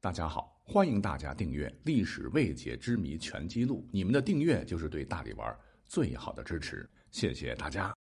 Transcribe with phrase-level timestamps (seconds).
[0.00, 5.52] 大家好，欢迎大家订阅《历史未解之谜全记录》，你们的订阅就是对大力丸
[5.86, 7.92] 最好的支持，谢谢大家。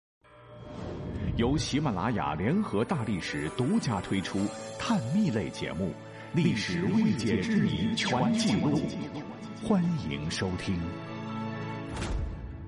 [1.37, 4.45] 由喜马拉雅联合大历史独家推出
[4.77, 5.87] 探秘类节目
[6.35, 8.77] 《历史未解之谜全记录》，
[9.67, 10.79] 欢迎收听。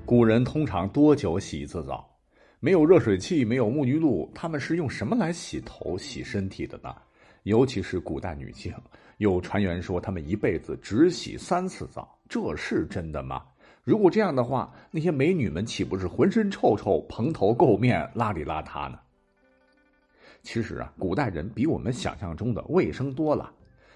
[0.07, 2.19] 古人通常多久洗一次澡？
[2.59, 6.95] 没有热水器，没有沐浴露，他们是用什么来洗头、洗身体的呢？
[7.43, 8.73] 尤其是古代女性，
[9.17, 13.43] 有传言说她们一辈子只洗三次澡，这是真的吗？
[13.83, 18.99] 如果这样的话，那些美女们岂不是浑身臭臭、蓬头垢面、邋里邋遢呢？
[20.43, 23.51] 其实啊，古代人比我们想象中的卫生多了。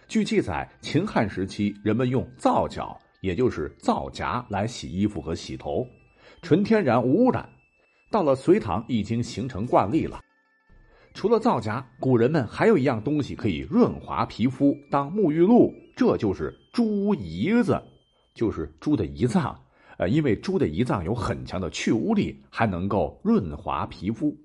[0.07, 5.87] 据记载，秦汉时期人们用皂角，也就是皂荚来洗衣服和洗头，
[6.41, 7.47] 纯天然无污染。
[8.11, 10.19] 到了隋唐，已经形成惯例了。
[11.13, 17.79] 除了皂荚，古人们还有一样东西可以润滑皮肤当沐浴露，这就是猪胰子，
[18.33, 19.57] 就是猪的胰脏。
[19.97, 24.35] 呃，因为猪的胰脏有很强的去污力，还能够润滑皮肤。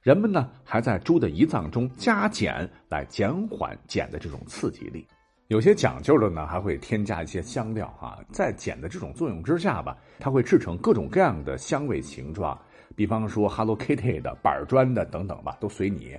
[0.00, 5.06] 人们呢还在猪的胰脏中加碱来减缓碱的这种刺激力。
[5.48, 12.58] 有些讲究的呢还会添加一些香料哈，在碱的这种作用之下吧，它会制成各种各样的香味形状。
[12.96, 16.16] 比方说 Hello Kitty 的板砖的等等吧，都随你。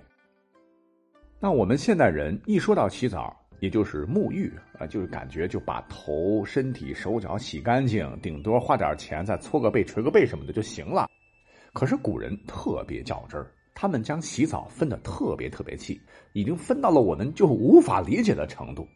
[1.39, 11.07] 那我们现代人一说到洗澡，也就是沐浴啊，就是感觉就把头、身体、手脚洗干净，顶多花点钱再搓个背、捶个背什么的就行了。
[11.73, 15.99] 可是古人特别较真儿，他们将洗澡分得特别特别细，
[16.33, 18.87] 已经分到了我们就无法理解的程度。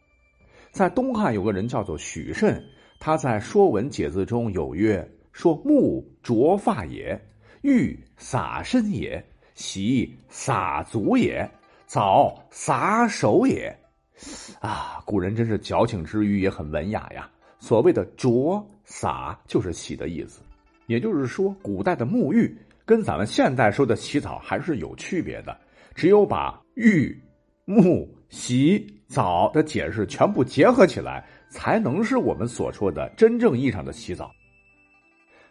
[0.70, 2.64] 在东汉有个人叫做许慎，
[2.98, 7.20] 他在《说文解字》中有曰：“说沐濯发也。”
[7.62, 9.22] 浴洒身也，
[9.54, 11.48] 洗洒足也，
[11.86, 13.76] 澡洒手也。
[14.60, 17.30] 啊，古人真是矫情之余也很文雅呀。
[17.58, 20.40] 所谓的濯洒就是洗的意思，
[20.86, 25.56] 也就是说，古代的沐浴跟咱们现代说的洗澡还是有区别的。
[25.94, 27.14] 只有把浴、
[27.66, 34.30] 沐、洗、澡的解释全部结合起来，才能是我们所说的真正意义上的洗澡。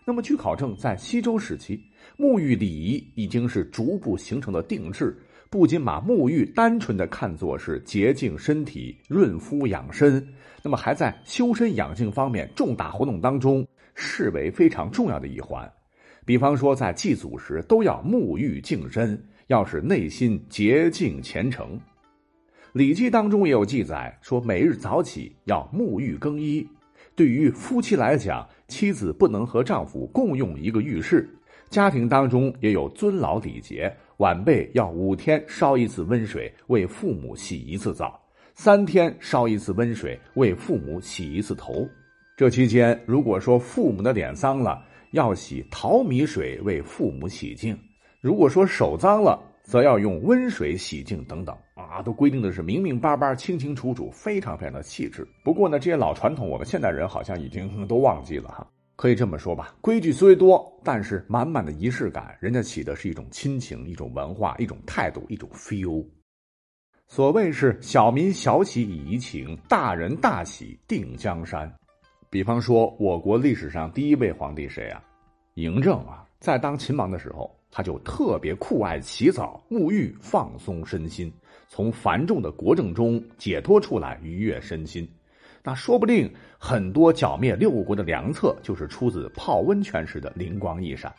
[0.10, 1.80] 那么，据考证，在西周时期，
[2.18, 5.16] 沐浴礼仪已经是逐步形成的定制，
[5.52, 10.28] 不仅把沐浴单纯的看作是洁净身体、润肤养身，
[10.64, 15.72] 那么还在修身养性方面重大活动当中视为非常重要的一环。
[16.26, 21.78] 比方说，在祭祖时都要沐浴净身，要使内心洁净虔诚。
[22.74, 26.68] 《礼记》当中也有记载说，每日早起要沐浴更衣。
[27.20, 31.30] 对于夫妻来讲，妻子不能和丈夫共用一个浴室，
[31.70, 38.18] 家庭当中也有尊老礼节，晚辈要五天烧一次温水为父母洗一次澡，
[38.56, 41.86] 三天烧一次温水为父母洗一次头。
[42.38, 44.82] 这期间，如果说父母的脸脏了，
[45.12, 47.76] 要洗淘米水为父母洗净；
[48.22, 51.54] 如果说手脏了，则要用温水洗净等等
[51.88, 55.28] 啊，都规定的是明明白白、清清楚楚，非常非常的细致。
[55.44, 58.68] 不过呢，这些老传统我们现代人好像已经都忘记了哈。
[58.96, 66.06] 可以这么说吧，规矩虽多，但是满满的仪式感，人家起的是一种亲情、一种文化、一种态度、一种 feel。
[67.08, 71.74] 所谓是小民小喜以怡情，大人大喜定江山。
[72.30, 75.02] 比方说，我国历史上第一位皇帝谁啊？
[75.56, 77.56] 嬴政啊，在当秦王的时候。
[77.72, 81.32] 他就特别酷爱洗澡、沐浴，放松身心，
[81.68, 85.08] 从繁重的国政中解脱出来，愉悦身心。
[85.64, 91.14] 那说不定很多剿灭六国的良策，就是出自泡温泉时的灵光一闪。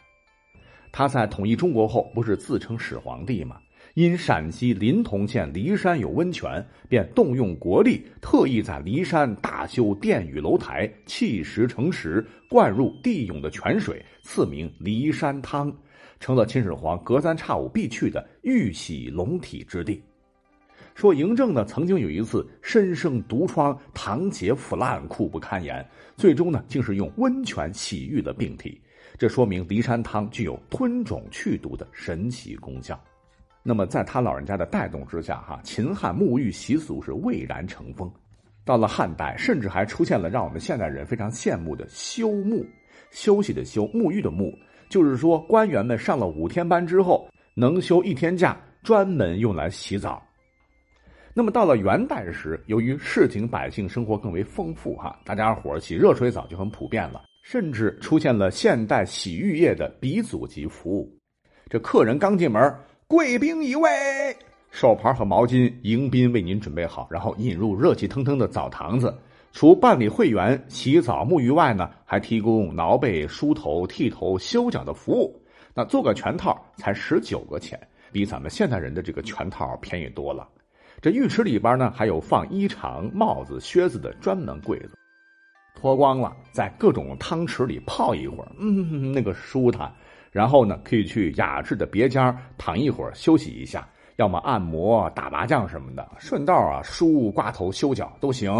[0.91, 3.61] 他在统一中国后，不是自称始皇帝吗？
[3.95, 15.73] 因陕西临潼县骊山有温泉，便动用国力，特意在骊山大修殿宇楼台，砌石成石，灌入地涌的泉水，赐名骊山汤。
[16.21, 20.03] 成了秦始皇隔三差五必去的玉玺龙体之地。
[20.95, 25.85] 说嬴政呢，曾经有一次身生毒疮，堂结腐烂，苦不堪言，
[26.17, 28.79] 最终呢，竟是用温泉洗浴的病体。
[29.19, 33.03] 这说明骊山汤具有吞肿去毒的神奇功效。
[33.63, 38.11] 那么，在他老人家的带动之下，哈，秦汉沐浴习俗是蔚然成风。
[38.65, 42.65] 到了汉代，甚至还出现了让我们现代人非常羡慕的休沐，
[43.11, 44.51] 休息的休，沐浴的沐。
[44.89, 50.23] 就是说，官员们上了五天班之后，能休一天假，专门用来洗澡。
[51.35, 61.17] 那么到了元代时，由于市井百姓生活更为丰富，哈，大家伙洗热水澡就很普遍了，甚至出现了现代洗浴业的鼻祖级服务。
[61.69, 62.75] 这客人刚进门，
[63.11, 63.91] 贵宾一位，
[64.71, 69.13] 手牌和毛巾，迎宾为您准备好，然后引入热气腾腾的澡堂子。
[69.51, 75.43] 除办理会员、洗澡、沐浴外呢，还提供挠背、梳头、剃头、修脚的服务。
[75.75, 77.77] 那做个全套才十九个钱，
[78.13, 80.49] 比咱们现代人的这个全套便宜多了。
[81.03, 84.93] 这浴池里边呢，还有放衣裳、帽子、靴子的专门柜子。
[85.75, 89.93] 脱光了，在各种汤池里泡一会儿，嗯，那个舒坦。
[90.31, 98.53] 然后呢，可以去雅致的别间躺一会儿休息一下，要么按摩、打麻将什么的，顺道啊梳、刮头、修脚都行。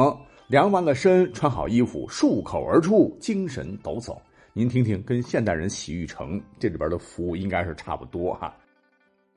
[0.49, 4.17] 量完了身，穿好衣服，漱口而出，精神抖擞。
[4.53, 8.53] 您听听，跟现代人洗浴城这里边的服务应该是差不多哈。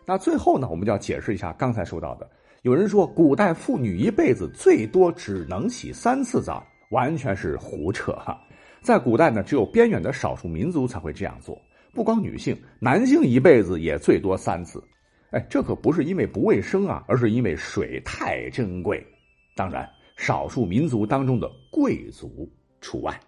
[0.08, 2.28] 那最后呢，我们就要解释一下刚才说到的，
[2.64, 8.42] 有人说古代妇女一辈子最多只能洗三次澡，完全是胡扯哈。
[8.82, 11.62] 在古代呢，只有边远的少数民族才会这样做。
[11.94, 14.84] 不光女性，男性一辈子也最多三次。
[15.32, 19.06] 哎，这可不是因为不卫生啊，而是因为水太珍贵。
[19.56, 19.90] 当然。
[20.16, 22.48] 少数民族当中的贵族
[22.80, 23.20] 除外。